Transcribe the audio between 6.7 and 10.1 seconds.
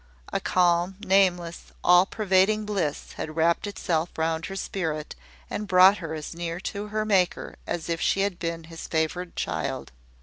her Maker as if she had been his favoured child.